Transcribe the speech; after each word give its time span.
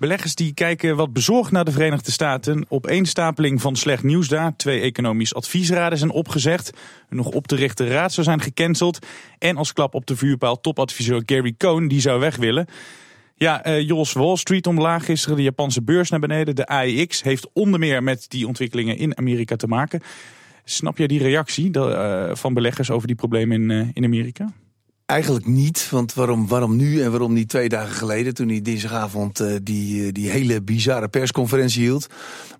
Beleggers 0.00 0.34
die 0.34 0.54
kijken 0.54 0.96
wat 0.96 1.12
bezorgd 1.12 1.50
naar 1.50 1.64
de 1.64 1.70
Verenigde 1.70 2.10
Staten. 2.10 2.64
Opeenstapeling 2.68 3.60
van 3.60 3.76
slecht 3.76 4.02
nieuws 4.02 4.28
daar. 4.28 4.56
Twee 4.56 4.80
economisch 4.80 5.34
adviesraden 5.34 5.98
zijn 5.98 6.10
opgezegd. 6.10 6.70
Een 7.08 7.16
nog 7.16 7.26
op 7.26 7.46
te 7.46 7.56
richten 7.56 7.88
raad 7.88 8.12
zou 8.12 8.26
zijn 8.26 8.40
gecanceld. 8.40 9.06
En 9.38 9.56
als 9.56 9.72
klap 9.72 9.94
op 9.94 10.06
de 10.06 10.16
vuurpaal 10.16 10.60
topadviseur 10.60 11.22
Gary 11.26 11.54
Cohn, 11.58 11.88
die 11.88 12.00
zou 12.00 12.20
weg 12.20 12.36
willen. 12.36 12.66
Ja, 13.34 13.66
uh, 13.66 13.80
Jos, 13.80 14.12
Wall 14.12 14.36
Street 14.36 14.66
omlaag, 14.66 15.04
gisteren 15.04 15.36
de 15.36 15.42
Japanse 15.42 15.82
beurs 15.82 16.10
naar 16.10 16.20
beneden. 16.20 16.56
De 16.56 16.66
AEX 16.66 17.22
heeft 17.22 17.48
onder 17.52 17.80
meer 17.80 18.02
met 18.02 18.26
die 18.28 18.46
ontwikkelingen 18.46 18.96
in 18.96 19.18
Amerika 19.18 19.56
te 19.56 19.66
maken. 19.66 20.00
Snap 20.64 20.98
jij 20.98 21.06
die 21.06 21.22
reactie 21.22 21.76
uh, 21.78 22.30
van 22.34 22.54
beleggers 22.54 22.90
over 22.90 23.06
die 23.06 23.16
problemen 23.16 23.62
in, 23.62 23.70
uh, 23.70 23.88
in 23.92 24.04
Amerika? 24.04 24.52
Eigenlijk 25.10 25.46
niet, 25.46 25.88
want 25.90 26.14
waarom, 26.14 26.48
waarom 26.48 26.76
nu 26.76 27.02
en 27.02 27.10
waarom 27.10 27.32
niet 27.32 27.48
twee 27.48 27.68
dagen 27.68 27.94
geleden... 27.94 28.34
toen 28.34 28.48
hij 28.48 28.62
dinsdagavond 28.62 29.40
uh, 29.40 29.56
die, 29.62 30.12
die 30.12 30.30
hele 30.30 30.62
bizarre 30.62 31.08
persconferentie 31.08 31.82
hield. 31.82 32.06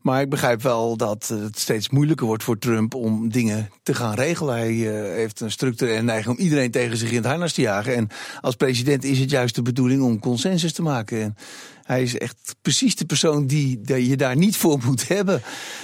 Maar 0.02 0.20
ik 0.20 0.28
begrijp 0.28 0.62
wel 0.62 0.96
dat 0.96 1.28
het 1.28 1.58
steeds 1.58 1.90
moeilijker 1.90 2.26
wordt 2.26 2.42
voor 2.42 2.58
Trump 2.58 2.94
om 2.94 3.28
dingen 3.28 3.70
te 3.82 3.94
gaan 3.94 4.14
regelen. 4.14 4.54
Hij 4.54 4.72
uh, 4.72 5.14
heeft 5.14 5.40
een 5.40 5.50
structurele 5.50 6.02
neiging 6.02 6.36
om 6.36 6.42
iedereen 6.42 6.70
tegen 6.70 6.96
zich 6.96 7.10
in 7.10 7.16
het 7.16 7.26
harnas 7.26 7.52
te 7.52 7.60
jagen. 7.60 7.94
En 7.94 8.08
als 8.40 8.54
president 8.54 9.04
is 9.04 9.18
het 9.18 9.30
juist 9.30 9.54
de 9.54 9.62
bedoeling 9.62 10.02
om 10.02 10.20
consensus 10.20 10.72
te 10.72 10.82
maken. 10.82 11.22
En 11.22 11.36
hij 11.82 12.02
is 12.02 12.18
echt 12.18 12.56
precies 12.62 12.96
de 12.96 13.06
persoon 13.06 13.46
die, 13.46 13.80
die 13.80 14.08
je 14.08 14.16
daar 14.16 14.36
niet 14.36 14.56
voor 14.56 14.78
moet 14.84 15.08
hebben. 15.08 15.42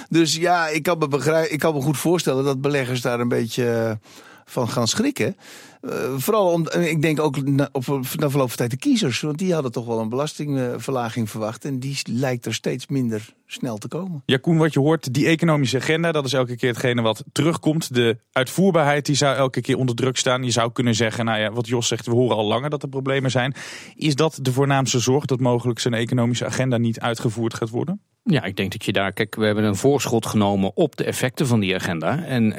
Dus 0.09 0.35
ja, 0.35 0.67
ik 0.67 0.83
kan 0.83 0.97
me, 0.97 1.47
ik 1.49 1.59
kan 1.59 1.73
me 1.73 1.81
goed 1.81 1.97
voorstellen 1.97 2.43
dat 2.43 2.61
beleggers 2.61 3.01
daar 3.01 3.19
een 3.19 3.27
beetje 3.27 3.99
van 4.45 4.69
gaan 4.69 4.87
schrikken. 4.87 5.35
Uh, 5.81 5.91
vooral 6.17 6.51
om, 6.51 6.69
ik 6.69 7.01
denk 7.01 7.19
ook 7.19 7.43
na, 7.43 7.69
op, 7.71 7.85
na 8.15 8.29
verloop 8.29 8.47
van 8.47 8.57
tijd 8.57 8.71
de 8.71 8.77
kiezers. 8.77 9.21
Want 9.21 9.37
die 9.37 9.53
hadden 9.53 9.71
toch 9.71 9.85
wel 9.85 9.99
een 9.99 10.09
belastingverlaging 10.09 11.29
verwacht. 11.29 11.65
En 11.65 11.79
die 11.79 11.97
lijkt 12.03 12.45
er 12.45 12.53
steeds 12.53 12.87
minder 12.87 13.33
snel 13.45 13.77
te 13.77 13.87
komen. 13.87 14.23
Ja, 14.25 14.37
Koen, 14.37 14.57
wat 14.57 14.73
je 14.73 14.79
hoort, 14.79 15.13
die 15.13 15.27
economische 15.27 15.77
agenda, 15.77 16.11
dat 16.11 16.25
is 16.25 16.33
elke 16.33 16.55
keer 16.55 16.69
hetgene 16.69 17.01
wat 17.01 17.23
terugkomt. 17.31 17.93
De 17.93 18.17
uitvoerbaarheid, 18.31 19.05
die 19.05 19.15
zou 19.15 19.35
elke 19.35 19.61
keer 19.61 19.77
onder 19.77 19.95
druk 19.95 20.17
staan. 20.17 20.43
Je 20.43 20.51
zou 20.51 20.71
kunnen 20.71 20.95
zeggen, 20.95 21.25
nou 21.25 21.39
ja, 21.39 21.51
wat 21.51 21.67
Jos 21.67 21.87
zegt, 21.87 22.05
we 22.05 22.11
horen 22.11 22.37
al 22.37 22.45
langer 22.45 22.69
dat 22.69 22.83
er 22.83 22.89
problemen 22.89 23.31
zijn. 23.31 23.55
Is 23.95 24.15
dat 24.15 24.39
de 24.41 24.51
voornaamste 24.51 24.99
zorg, 24.99 25.25
dat 25.25 25.39
mogelijk 25.39 25.79
zijn 25.79 25.93
economische 25.93 26.45
agenda 26.45 26.77
niet 26.77 26.99
uitgevoerd 26.99 27.53
gaat 27.53 27.69
worden? 27.69 28.01
Ja, 28.23 28.43
ik 28.43 28.55
denk 28.55 28.71
dat 28.71 28.85
je 28.85 28.91
daar, 28.91 29.13
kijk, 29.13 29.35
we 29.35 29.45
hebben 29.45 29.63
een 29.63 29.75
voorschot 29.75 30.25
genomen 30.25 30.75
op 30.75 30.95
de 30.95 31.03
effecten 31.03 31.47
van 31.47 31.59
die 31.59 31.75
agenda. 31.75 32.23
En 32.23 32.53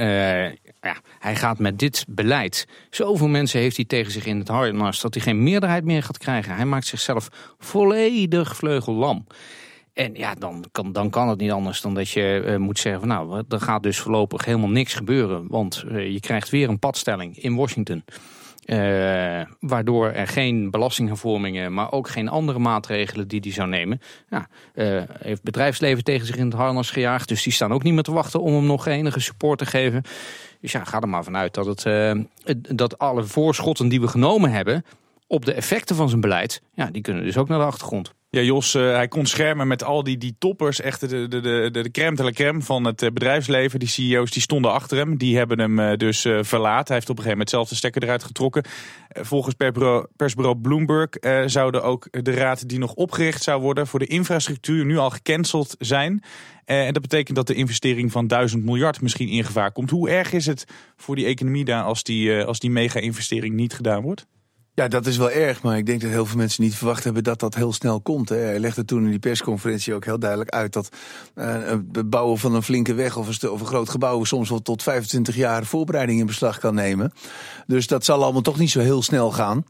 ja, 0.88 0.96
hij 1.18 1.36
gaat 1.36 1.58
met 1.58 1.78
dit 1.78 2.04
beleid. 2.08 2.66
Zoveel 2.90 3.28
mensen 3.28 3.60
heeft 3.60 3.76
hij 3.76 3.84
tegen 3.84 4.12
zich 4.12 4.26
in 4.26 4.38
het 4.38 4.48
harnas 4.48 5.00
dat 5.00 5.14
hij 5.14 5.22
geen 5.22 5.42
meerderheid 5.42 5.84
meer 5.84 6.02
gaat 6.02 6.18
krijgen. 6.18 6.54
Hij 6.54 6.64
maakt 6.64 6.86
zichzelf 6.86 7.28
volledig 7.58 8.56
vleugellam. 8.56 9.26
En 9.92 10.14
ja, 10.14 10.34
dan 10.34 10.64
kan, 10.72 10.92
dan 10.92 11.10
kan 11.10 11.28
het 11.28 11.38
niet 11.38 11.50
anders 11.50 11.80
dan 11.80 11.94
dat 11.94 12.10
je 12.10 12.42
uh, 12.46 12.56
moet 12.56 12.78
zeggen: 12.78 13.00
van, 13.00 13.08
Nou, 13.08 13.44
er 13.48 13.60
gaat 13.60 13.82
dus 13.82 13.98
voorlopig 13.98 14.44
helemaal 14.44 14.68
niks 14.68 14.94
gebeuren. 14.94 15.44
Want 15.48 15.84
uh, 15.86 16.12
je 16.12 16.20
krijgt 16.20 16.50
weer 16.50 16.68
een 16.68 16.78
padstelling 16.78 17.38
in 17.38 17.54
Washington. 17.54 18.04
Uh, 18.70 19.40
waardoor 19.60 20.10
er 20.10 20.26
geen 20.26 20.70
belastinghervormingen, 20.70 21.74
maar 21.74 21.92
ook 21.92 22.08
geen 22.08 22.28
andere 22.28 22.58
maatregelen 22.58 23.28
die 23.28 23.40
hij 23.40 23.52
zou 23.52 23.68
nemen. 23.68 24.00
Ja, 24.28 24.48
uh, 24.74 25.02
heeft 25.18 25.42
bedrijfsleven 25.42 26.04
tegen 26.04 26.26
zich 26.26 26.36
in 26.36 26.44
het 26.44 26.54
harnas 26.54 26.90
gejaagd. 26.90 27.28
Dus 27.28 27.42
die 27.42 27.52
staan 27.52 27.72
ook 27.72 27.82
niet 27.82 27.94
meer 27.94 28.02
te 28.02 28.12
wachten 28.12 28.40
om 28.40 28.54
hem 28.54 28.66
nog 28.66 28.86
enige 28.86 29.20
support 29.20 29.58
te 29.58 29.66
geven. 29.66 30.02
Dus 30.60 30.72
ja, 30.72 30.84
ga 30.84 31.00
er 31.00 31.08
maar 31.08 31.24
vanuit 31.24 31.54
dat, 31.54 31.66
het, 31.66 31.84
uh, 31.84 32.12
dat 32.74 32.98
alle 32.98 33.24
voorschotten 33.24 33.88
die 33.88 34.00
we 34.00 34.08
genomen 34.08 34.50
hebben 34.50 34.84
op 35.26 35.44
de 35.44 35.52
effecten 35.52 35.96
van 35.96 36.08
zijn 36.08 36.20
beleid, 36.20 36.62
ja, 36.74 36.86
die 36.86 37.02
kunnen 37.02 37.24
dus 37.24 37.36
ook 37.36 37.48
naar 37.48 37.58
de 37.58 37.64
achtergrond. 37.64 38.14
Ja, 38.30 38.40
Jos, 38.40 38.74
uh, 38.74 38.82
hij 38.82 39.08
kon 39.08 39.26
schermen 39.26 39.68
met 39.68 39.84
al 39.84 40.02
die, 40.02 40.18
die 40.18 40.36
toppers, 40.38 40.80
echt 40.80 41.00
de, 41.00 41.28
de, 41.28 41.40
de, 41.40 41.70
de 41.70 41.90
crème 41.90 42.16
de 42.16 42.24
la 42.24 42.30
crème 42.30 42.62
van 42.62 42.84
het 42.84 42.96
bedrijfsleven. 42.96 43.78
Die 43.78 43.88
CEO's 43.88 44.30
die 44.30 44.42
stonden 44.42 44.72
achter 44.72 44.96
hem, 44.96 45.16
die 45.16 45.36
hebben 45.36 45.58
hem 45.58 45.78
uh, 45.78 45.96
dus 45.96 46.20
verlaten. 46.20 46.86
Hij 46.86 46.96
heeft 46.96 47.10
op 47.10 47.16
een 47.16 47.22
gegeven 47.22 47.30
moment 47.30 47.50
zelf 47.50 47.68
de 47.68 47.74
stekker 47.74 48.02
eruit 48.02 48.24
getrokken. 48.24 48.64
volgens 49.08 49.54
persbureau, 49.54 50.06
persbureau 50.16 50.58
Bloomberg 50.58 51.08
zouden 51.46 51.82
ook 51.82 52.08
de 52.10 52.30
raad 52.30 52.68
die 52.68 52.78
nog 52.78 52.94
opgericht 52.94 53.42
zou 53.42 53.60
worden 53.60 53.86
voor 53.86 53.98
de 53.98 54.06
infrastructuur 54.06 54.84
nu 54.84 54.98
al 54.98 55.10
gecanceld 55.10 55.74
zijn. 55.78 56.22
en 56.64 56.92
dat 56.92 57.02
betekent 57.02 57.36
dat 57.36 57.46
de 57.46 57.54
investering 57.54 58.12
van 58.12 58.26
1000 58.26 58.64
miljard 58.64 59.00
misschien 59.00 59.28
in 59.28 59.44
gevaar 59.44 59.72
komt. 59.72 59.90
Hoe 59.90 60.10
erg 60.10 60.32
is 60.32 60.46
het 60.46 60.64
voor 60.96 61.16
die 61.16 61.26
economie 61.26 61.64
daar 61.64 61.82
als 61.82 62.02
die, 62.02 62.44
als 62.44 62.58
die 62.58 62.70
mega-investering 62.70 63.54
niet 63.54 63.74
gedaan 63.74 64.02
wordt? 64.02 64.26
Ja, 64.78 64.88
dat 64.88 65.06
is 65.06 65.16
wel 65.16 65.30
erg, 65.30 65.62
maar 65.62 65.76
ik 65.76 65.86
denk 65.86 66.00
dat 66.00 66.10
heel 66.10 66.26
veel 66.26 66.36
mensen 66.36 66.62
niet 66.62 66.74
verwacht 66.74 67.04
hebben 67.04 67.24
dat 67.24 67.40
dat 67.40 67.54
heel 67.54 67.72
snel 67.72 68.00
komt. 68.00 68.28
Hè. 68.28 68.36
Hij 68.36 68.58
legde 68.58 68.84
toen 68.84 69.04
in 69.04 69.10
die 69.10 69.18
persconferentie 69.18 69.94
ook 69.94 70.04
heel 70.04 70.18
duidelijk 70.18 70.50
uit 70.50 70.72
dat 70.72 70.88
uh, 71.34 71.56
het 71.92 72.10
bouwen 72.10 72.38
van 72.38 72.54
een 72.54 72.62
flinke 72.62 72.94
weg 72.94 73.16
of 73.16 73.42
een, 73.42 73.50
of 73.50 73.60
een 73.60 73.66
groot 73.66 73.88
gebouw 73.88 74.24
soms 74.24 74.48
wel 74.48 74.62
tot 74.62 74.82
25 74.82 75.36
jaar 75.36 75.64
voorbereiding 75.64 76.20
in 76.20 76.26
beslag 76.26 76.58
kan 76.58 76.74
nemen. 76.74 77.12
Dus 77.66 77.86
dat 77.86 78.04
zal 78.04 78.22
allemaal 78.22 78.42
toch 78.42 78.58
niet 78.58 78.70
zo 78.70 78.80
heel 78.80 79.02
snel 79.02 79.30
gaan. 79.30 79.64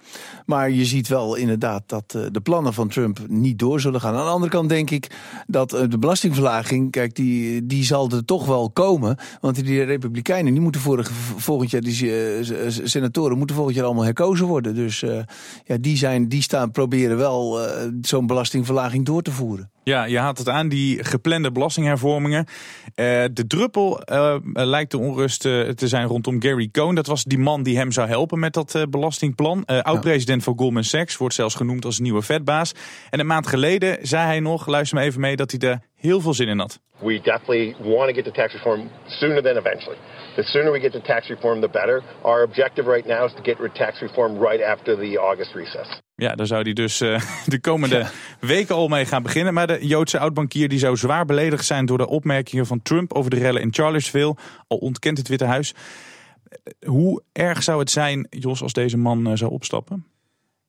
Maar 0.46 0.70
je 0.70 0.84
ziet 0.84 1.08
wel 1.08 1.34
inderdaad 1.34 1.82
dat 1.86 2.14
uh, 2.16 2.22
de 2.32 2.40
plannen 2.40 2.74
van 2.74 2.88
Trump 2.88 3.18
niet 3.28 3.58
door 3.58 3.80
zullen 3.80 4.00
gaan. 4.00 4.14
Aan 4.14 4.24
de 4.24 4.30
andere 4.30 4.52
kant 4.52 4.68
denk 4.68 4.90
ik 4.90 5.10
dat 5.46 5.74
uh, 5.74 5.80
de 5.88 5.98
belastingverlaging, 5.98 6.90
kijk, 6.90 7.14
die, 7.14 7.66
die 7.66 7.84
zal 7.84 8.10
er 8.10 8.24
toch 8.24 8.46
wel 8.46 8.70
komen. 8.70 9.16
Want 9.40 9.64
die 9.64 9.82
Republikeinen, 9.82 10.52
die 10.52 10.62
moeten 10.62 10.80
vorig, 10.80 11.10
volgend 11.36 11.70
jaar, 11.70 11.80
die 11.80 12.44
senatoren 12.84 13.38
moeten 13.38 13.56
volgend 13.56 13.76
jaar 13.76 13.86
allemaal 13.86 14.04
herkozen 14.04 14.46
worden. 14.46 14.74
Dus 14.74 14.97
dus 15.00 15.10
uh, 15.10 15.20
ja, 15.64 15.76
die, 15.80 15.96
zijn, 15.96 16.28
die 16.28 16.42
staan, 16.42 16.70
proberen 16.70 17.16
wel 17.16 17.64
uh, 17.64 17.70
zo'n 18.02 18.26
belastingverlaging 18.26 19.06
door 19.06 19.22
te 19.22 19.30
voeren. 19.30 19.70
Ja, 19.82 20.04
je 20.04 20.18
haalt 20.18 20.38
het 20.38 20.48
aan, 20.48 20.68
die 20.68 21.04
geplande 21.04 21.52
belastinghervormingen. 21.52 22.46
Uh, 22.48 23.24
de 23.32 23.46
druppel 23.46 24.00
lijkt 24.52 24.90
de 24.90 24.98
onrust 24.98 25.40
te 25.40 25.74
zijn 25.88 26.06
rondom 26.06 26.42
Gary 26.42 26.68
Cohn. 26.72 26.94
Dat 26.94 27.06
was 27.06 27.24
die 27.24 27.38
man 27.38 27.62
die 27.62 27.76
hem 27.76 27.92
zou 27.92 28.08
helpen 28.08 28.38
met 28.38 28.52
dat 28.52 28.86
belastingplan. 28.90 29.64
Oud-president 29.64 30.42
van 30.42 30.58
Goldman 30.58 30.84
Sachs 30.84 31.16
wordt 31.16 31.34
zelfs 31.34 31.54
genoemd 31.54 31.84
als 31.84 31.98
nieuwe 31.98 32.22
vetbaas. 32.22 32.72
En 33.10 33.20
een 33.20 33.26
maand 33.26 33.46
geleden 33.46 33.98
zei 34.02 34.26
hij 34.26 34.40
nog, 34.40 34.66
luister 34.66 34.98
me 34.98 35.04
even 35.04 35.20
mee, 35.20 35.36
dat 35.36 35.50
hij 35.50 35.70
er 35.70 35.80
heel 35.94 36.20
veel 36.20 36.34
zin 36.34 36.48
in 36.48 36.58
had. 36.58 36.80
We 36.98 37.20
definitely 37.20 37.76
want 37.78 38.08
to 38.08 38.14
get 38.14 38.24
to 38.24 38.30
tax 38.30 38.52
reform 38.52 38.90
sooner 39.06 39.42
than 39.42 39.56
eventually. 39.56 39.98
The 40.38 40.44
sooner 40.44 40.70
we 40.72 40.80
get 40.80 40.92
to 40.92 41.00
tax 41.00 41.28
reform, 41.28 41.60
the 41.60 41.68
better. 41.68 42.02
Our 42.22 42.42
objective 42.42 42.90
right 42.90 43.06
now 43.06 43.24
is 43.24 43.32
to 43.32 43.42
get 43.42 43.74
tax 43.74 44.00
reform 44.00 44.38
right 44.38 44.62
after 44.62 44.96
the 44.96 45.18
August 45.18 45.54
recess. 45.54 46.00
Ja, 46.14 46.34
daar 46.34 46.46
zou 46.46 46.62
hij 46.62 46.72
dus 46.72 47.00
uh, 47.00 47.20
de 47.46 47.60
komende 47.60 48.06
weken 48.40 48.74
al 48.74 48.88
mee 48.88 49.04
gaan 49.04 49.22
beginnen. 49.22 49.54
Maar 49.54 49.66
de 49.66 49.86
Joodse 49.86 50.18
oudbankier 50.18 50.68
die 50.68 50.78
zou 50.78 50.96
zwaar 50.96 51.24
beledigd 51.24 51.64
zijn 51.64 51.86
door 51.86 51.98
de 51.98 52.08
opmerkingen 52.08 52.66
van 52.66 52.82
Trump 52.82 53.12
over 53.12 53.30
de 53.30 53.38
rellen 53.38 53.62
in 53.62 53.74
Charlottesville. 53.74 54.36
Al 54.66 54.76
ontkent 54.76 55.18
het 55.18 55.28
Witte 55.28 55.44
Huis. 55.44 55.74
Hoe 56.86 57.22
erg 57.32 57.62
zou 57.62 57.78
het 57.78 57.90
zijn, 57.90 58.26
Jos, 58.30 58.62
als 58.62 58.72
deze 58.72 58.96
man 58.96 59.28
uh, 59.28 59.36
zou 59.36 59.50
opstappen? 59.50 60.06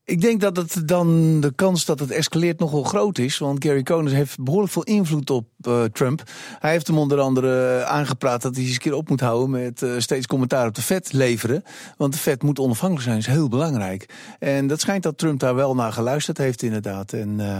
Ik 0.09 0.22
denk 0.22 0.42
dat 0.42 0.58
het 0.58 0.88
dan 0.88 1.40
de 1.40 1.53
kans 1.56 1.86
dat 1.86 2.00
het 2.00 2.12
escaleert 2.12 2.59
nogal 2.59 2.84
groot 2.84 3.18
is. 3.18 3.38
Want 3.38 3.66
Gary 3.66 3.84
Cohn 3.84 4.08
heeft 4.08 4.44
behoorlijk 4.44 4.72
veel 4.72 4.84
invloed 4.84 5.30
op 5.30 5.47
uh, 5.68 5.84
Trump. 5.84 6.24
Hij 6.59 6.72
heeft 6.72 6.88
hem 6.88 6.97
onder 6.97 7.20
andere 7.20 7.84
aangepraat 7.86 8.42
dat 8.42 8.56
hij 8.56 8.64
eens 8.64 8.74
een 8.74 8.80
keer 8.80 8.94
op 8.94 9.09
moet 9.09 9.20
houden 9.20 9.50
met 9.50 9.81
uh, 9.81 9.92
steeds 9.97 10.28
commentaar 10.28 10.68
op 10.68 10.75
de 10.75 10.81
vet 10.81 11.14
leveren. 11.14 11.64
Want 11.97 12.14
de 12.14 12.20
vet 12.20 12.44
moet 12.44 12.59
onafhankelijk 12.59 13.06
zijn, 13.06 13.18
is 13.18 13.25
heel 13.25 13.47
belangrijk. 13.47 14.14
En 14.40 14.68
dat 14.68 14.80
schijnt 14.80 15.03
dat 15.03 15.18
Trump 15.18 15.40
daar 15.40 15.56
wel 15.56 15.75
naar 15.75 15.94
geluisterd 15.94 16.38
heeft, 16.38 16.62
inderdaad. 16.62 17.14
En, 17.14 17.40
uh, 17.40 17.58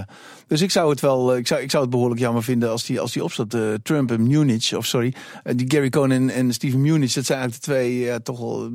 dus 0.48 0.62
ik 0.62 0.72
zou 0.72 0.90
het 0.90 1.00
wel, 1.00 1.36
ik 1.38 1.48
zou, 1.48 1.62
ik 1.62 1.72
zou 1.72 1.84
het 1.84 1.92
behoorlijk 1.92 2.22
jammer 2.22 2.44
vinden 2.44 2.70
als 2.70 2.86
die, 2.86 3.00
als 3.00 3.12
die 3.12 3.24
opstaat. 3.24 3.58
Trump 3.84 4.12
en 4.12 4.28
Munich, 4.28 4.74
of 4.76 4.86
sorry, 4.86 5.14
die 5.56 5.72
Gary 5.72 5.90
Cohn 5.90 6.12
en, 6.12 6.30
en 6.30 6.54
Steven 6.54 6.81
Munich, 6.81 7.14
dat 7.14 7.26
zijn 7.26 7.40
eigenlijk 7.40 7.68
de 7.68 7.72
twee 7.72 8.22
toch 8.22 8.40
wel 8.40 8.70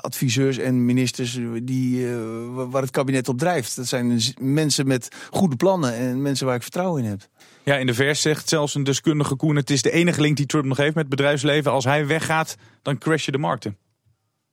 adviseurs 0.00 0.58
en 0.58 0.84
ministers 0.84 1.38
die 1.62 2.06
waar 2.70 2.82
het 2.82 2.90
kabinet 2.90 3.28
op 3.28 3.38
drijft. 3.38 3.76
Dat 3.76 3.86
zijn 3.86 4.20
mensen 4.40 4.86
met 4.86 5.08
goede 5.30 5.56
plannen 5.56 5.94
en 5.94 6.22
mensen 6.22 6.46
waar 6.46 6.56
ik 6.56 6.62
vertrouwen 6.62 7.02
in 7.02 7.08
heb. 7.08 7.28
Ja, 7.64 7.76
in 7.76 7.86
de 7.86 7.94
vers 7.94 8.20
zegt 8.20 8.48
zelfs 8.48 8.74
een 8.74 8.84
deskundige 8.84 9.36
Koen... 9.36 9.56
het 9.56 9.70
is 9.70 9.82
de 9.82 9.90
enige 9.90 10.20
link 10.20 10.36
die 10.36 10.46
Trump 10.46 10.64
nog 10.64 10.76
heeft 10.76 10.94
met 10.94 11.06
het 11.06 11.16
bedrijfsleven. 11.16 11.72
Als 11.72 11.84
hij 11.84 12.06
weggaat, 12.06 12.56
dan 12.82 12.98
crashen 12.98 13.32
de 13.32 13.38
markten. 13.38 13.76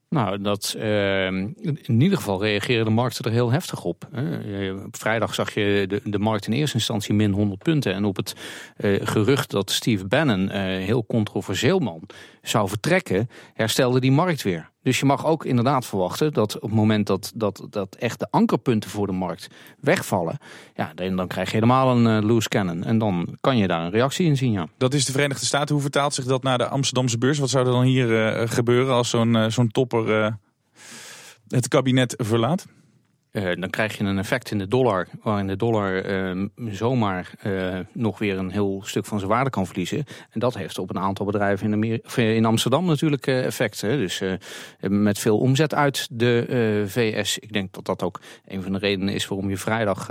Nou, 0.09 0.41
dat, 0.41 0.75
uh, 0.77 1.25
in 1.27 2.01
ieder 2.01 2.17
geval 2.17 2.41
reageren 2.41 2.85
de 2.85 2.91
markten 2.91 3.25
er 3.25 3.31
heel 3.31 3.51
heftig 3.51 3.83
op. 3.83 4.07
Op 4.85 4.97
vrijdag 4.97 5.33
zag 5.33 5.53
je 5.53 5.85
de, 5.87 6.01
de 6.03 6.19
markt 6.19 6.47
in 6.47 6.53
eerste 6.53 6.75
instantie 6.75 7.13
min 7.13 7.31
100 7.31 7.63
punten. 7.63 7.93
En 7.93 8.05
op 8.05 8.15
het 8.15 8.35
uh, 8.77 8.99
gerucht 9.07 9.51
dat 9.51 9.71
Steve 9.71 10.05
Bannon, 10.05 10.41
uh, 10.41 10.51
heel 10.51 11.05
controversieel 11.05 11.79
man, 11.79 12.01
zou 12.41 12.69
vertrekken, 12.69 13.29
herstelde 13.53 13.99
die 13.99 14.11
markt 14.11 14.41
weer. 14.41 14.69
Dus 14.81 14.99
je 14.99 15.05
mag 15.05 15.25
ook 15.25 15.45
inderdaad 15.45 15.85
verwachten 15.85 16.33
dat 16.33 16.55
op 16.55 16.61
het 16.61 16.71
moment 16.71 17.07
dat, 17.07 17.31
dat, 17.35 17.67
dat 17.69 17.95
echt 17.95 18.19
de 18.19 18.27
ankerpunten 18.29 18.89
voor 18.89 19.07
de 19.07 19.13
markt 19.13 19.47
wegvallen, 19.79 20.37
ja, 20.75 20.93
dan, 20.93 21.27
krijg 21.27 21.47
je 21.47 21.53
helemaal 21.53 21.97
een 21.97 22.23
uh, 22.23 22.29
loose 22.29 22.49
cannon. 22.49 22.83
En 22.83 22.97
dan 22.97 23.37
kan 23.41 23.57
je 23.57 23.67
daar 23.67 23.81
een 23.81 23.91
reactie 23.91 24.25
in 24.25 24.37
zien, 24.37 24.51
ja. 24.51 24.67
Dat 24.77 24.93
is 24.93 25.05
de 25.05 25.11
Verenigde 25.11 25.45
Staten. 25.45 25.73
Hoe 25.73 25.81
vertaalt 25.81 26.13
zich 26.13 26.25
dat 26.25 26.43
naar 26.43 26.57
de 26.57 26.67
Amsterdamse 26.67 27.17
beurs? 27.17 27.39
Wat 27.39 27.49
zou 27.49 27.65
er 27.65 27.71
dan 27.71 27.83
hier 27.83 28.39
uh, 28.41 28.47
gebeuren 28.49 28.93
als 28.93 29.09
zo'n 29.09 29.35
uh, 29.35 29.49
zo'n 29.49 29.71
topper 29.71 30.37
het 31.47 31.67
kabinet 31.67 32.13
verlaat? 32.17 32.65
Uh, 33.31 33.51
dan 33.59 33.69
krijg 33.69 33.97
je 33.97 34.03
een 34.03 34.17
effect 34.17 34.51
in 34.51 34.57
de 34.57 34.67
dollar, 34.67 35.07
waarin 35.23 35.47
de 35.47 35.55
dollar 35.55 36.09
uh, 36.31 36.45
zomaar 36.71 37.31
uh, 37.43 37.79
nog 37.91 38.19
weer 38.19 38.37
een 38.37 38.51
heel 38.51 38.81
stuk 38.85 39.05
van 39.05 39.17
zijn 39.17 39.31
waarde 39.31 39.49
kan 39.49 39.65
verliezen. 39.65 40.05
En 40.29 40.39
dat 40.39 40.55
heeft 40.57 40.77
op 40.77 40.89
een 40.89 40.99
aantal 40.99 41.25
bedrijven 41.25 41.65
in, 41.65 41.73
Amer 41.73 42.35
in 42.35 42.45
Amsterdam 42.45 42.85
natuurlijk 42.85 43.27
effect. 43.27 43.81
Hè. 43.81 43.97
Dus 43.97 44.21
met 44.79 45.19
veel 45.19 45.37
omzet 45.37 45.73
uit 45.73 46.07
de 46.11 46.83
VS. 46.87 47.37
Ik 47.37 47.53
denk 47.53 47.73
dat 47.73 47.85
dat 47.85 48.03
ook 48.03 48.19
een 48.45 48.63
van 48.63 48.71
de 48.71 48.79
redenen 48.79 49.13
is 49.13 49.27
waarom 49.27 49.49
je 49.49 49.57
vrijdag 49.57 50.09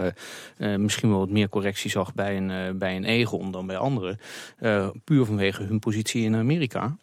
misschien 0.59 1.09
wel 1.09 1.19
wat 1.19 1.31
meer 1.31 1.49
correctie 1.49 1.91
zag 1.91 2.15
bij 2.15 2.37
een, 2.37 2.79
bij 2.79 2.97
een 2.97 3.05
Egon 3.05 3.51
dan 3.51 3.67
bij 3.67 3.77
anderen. 3.77 4.19
puur 5.05 5.25
vanwege 5.25 5.63
hun 5.63 5.79
positie 5.79 6.25
in 6.25 6.37
Amerika. 6.37 6.97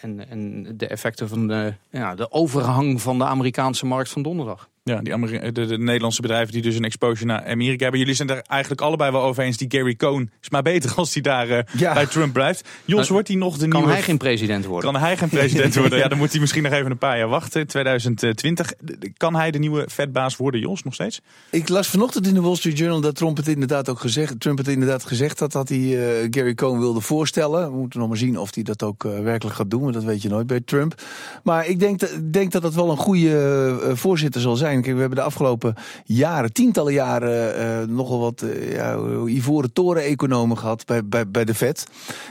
en, 0.00 0.28
en 0.28 0.66
de 0.76 0.86
effecten 0.86 1.28
van 1.28 1.48
de, 1.48 1.74
ja, 1.90 2.14
de 2.14 2.30
overhang 2.30 3.02
van 3.02 3.18
de 3.18 3.24
Amerikaanse 3.24 3.86
markt 3.86 4.10
van 4.10 4.22
donderdag. 4.22 4.68
Ja, 4.90 5.00
die 5.00 5.52
de, 5.52 5.66
de, 5.66 5.78
Nederlandse 5.78 6.20
bedrijven 6.20 6.52
die 6.52 6.62
dus 6.62 6.76
een 6.76 6.84
exposure 6.84 7.26
naar 7.26 7.46
Amerika 7.46 7.82
hebben. 7.82 8.00
Jullie 8.00 8.14
zijn 8.14 8.30
er 8.30 8.42
eigenlijk 8.46 8.80
allebei 8.80 9.10
wel 9.10 9.22
over 9.22 9.42
eens. 9.42 9.56
Die 9.56 9.70
Gary 9.70 9.94
Cohn 9.94 10.30
is 10.42 10.50
maar 10.50 10.62
beter 10.62 10.94
als 10.96 11.12
hij 11.14 11.22
daar 11.22 11.48
uh, 11.48 11.94
bij 11.94 12.06
Trump 12.06 12.32
blijft. 12.32 12.68
Jos, 12.84 13.08
wordt 13.08 13.28
hij 13.28 13.36
nog 13.36 13.52
de 13.52 13.58
kan 13.58 13.68
nieuwe... 13.68 13.84
Kan 13.84 13.94
hij 13.94 14.02
geen 14.02 14.18
president 14.18 14.64
worden? 14.64 14.92
Kan 14.92 15.00
hij 15.00 15.16
geen 15.16 15.28
president 15.28 15.74
worden? 15.80 15.98
Ja, 15.98 16.08
dan 16.08 16.18
moet 16.18 16.30
hij 16.30 16.40
misschien 16.40 16.62
nog 16.62 16.72
even 16.72 16.90
een 16.90 16.98
paar 16.98 17.18
jaar 17.18 17.28
wachten. 17.28 17.66
2020. 17.66 18.72
Kan 19.16 19.34
hij 19.34 19.50
de 19.50 19.58
nieuwe 19.58 19.84
vetbaas 19.88 20.36
worden, 20.36 20.60
Jos, 20.60 20.82
nog 20.82 20.94
steeds? 20.94 21.20
Ik 21.50 21.68
las 21.68 21.88
vanochtend 21.88 22.26
in 22.26 22.34
de 22.34 22.40
Wall 22.40 22.56
Street 22.56 22.78
Journal 22.78 23.00
dat 23.00 23.16
Trump 23.16 23.36
het 23.36 23.48
inderdaad 23.48 23.88
ook 23.88 24.00
gezegd, 24.00 24.40
Trump 24.40 24.58
het 24.58 24.68
inderdaad 24.68 25.04
gezegd 25.04 25.40
had 25.40 25.52
dat 25.52 25.68
hij 25.68 25.78
uh, 25.78 26.28
Gary 26.30 26.54
Cohn 26.54 26.78
wilde 26.78 27.00
voorstellen. 27.00 27.70
We 27.70 27.76
moeten 27.76 27.98
nog 28.00 28.08
maar 28.08 28.18
zien 28.18 28.38
of 28.38 28.54
hij 28.54 28.62
dat 28.62 28.82
ook 28.82 29.04
uh, 29.04 29.20
werkelijk 29.20 29.56
gaat 29.56 29.70
doen, 29.70 29.82
want 29.82 29.94
dat 29.94 30.04
weet 30.04 30.22
je 30.22 30.28
nooit 30.28 30.46
bij 30.46 30.60
Trump. 30.60 31.02
Maar 31.42 31.66
ik 31.66 31.78
denk, 31.80 32.32
denk 32.32 32.52
dat 32.52 32.62
dat 32.62 32.74
wel 32.74 32.90
een 32.90 32.96
goede 32.96 33.92
voorzitter 33.94 34.40
zal 34.40 34.56
zijn. 34.56 34.72
Kijk, 34.82 34.94
we 34.94 35.00
hebben 35.00 35.18
de 35.18 35.24
afgelopen 35.24 35.74
jaren, 36.04 36.52
tientallen 36.52 36.92
jaren, 36.92 37.58
uh, 37.58 37.96
nogal 37.96 38.20
wat 38.20 38.42
uh, 38.42 38.74
ja, 38.74 38.98
ivoren 39.26 39.72
toren-economen 39.72 40.58
gehad 40.58 40.86
bij, 40.86 41.04
bij, 41.04 41.28
bij 41.28 41.44
de 41.44 41.54
Fed. 41.54 41.86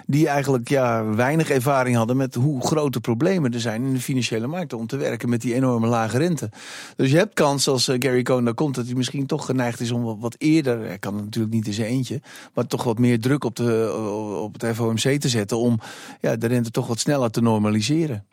Die 0.05 0.27
eigenlijk 0.27 0.69
ja, 0.69 1.05
weinig 1.05 1.49
ervaring 1.49 1.95
hadden 1.95 2.17
met 2.17 2.35
hoe 2.35 2.65
grote 2.65 2.99
problemen 2.99 3.53
er 3.53 3.59
zijn 3.59 3.83
in 3.83 3.93
de 3.93 3.99
financiële 3.99 4.47
markten 4.47 4.77
om 4.77 4.87
te 4.87 4.97
werken 4.97 5.29
met 5.29 5.41
die 5.41 5.53
enorme 5.53 5.87
lage 5.87 6.17
rente. 6.17 6.49
Dus 6.95 7.11
je 7.11 7.17
hebt 7.17 7.33
kans 7.33 7.67
als 7.67 7.85
Gary 7.85 8.23
Cohn 8.23 8.45
daar 8.45 8.53
komt 8.53 8.75
dat 8.75 8.85
hij 8.85 8.95
misschien 8.95 9.25
toch 9.25 9.45
geneigd 9.45 9.79
is 9.79 9.91
om 9.91 10.03
wat, 10.03 10.17
wat 10.19 10.35
eerder, 10.37 10.85
hij 10.85 10.97
kan 10.97 11.15
natuurlijk 11.15 11.53
niet 11.53 11.67
in 11.67 11.73
zijn 11.73 11.87
eentje, 11.87 12.21
maar 12.53 12.67
toch 12.67 12.83
wat 12.83 12.99
meer 12.99 13.19
druk 13.19 13.43
op, 13.43 13.55
de, 13.55 13.93
op 14.41 14.61
het 14.61 14.75
FOMC 14.75 15.19
te 15.19 15.29
zetten 15.29 15.57
om 15.57 15.79
ja, 16.21 16.35
de 16.35 16.47
rente 16.47 16.71
toch 16.71 16.87
wat 16.87 16.99
sneller 16.99 17.31
te 17.31 17.41
normaliseren 17.41 18.25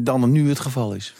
dan 0.00 0.30
nu 0.30 0.48
het 0.48 0.60
geval 0.60 0.94
is. 0.94 1.14